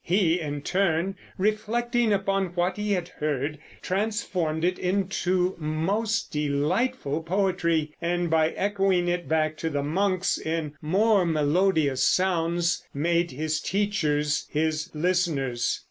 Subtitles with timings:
[0.03, 7.93] He in turn, reflecting upon what he had heard, transformed it into most delightful poetry,
[8.01, 14.47] and by echoing it back to the monks in more melodious sounds made his teachers
[14.49, 15.79] his listeners.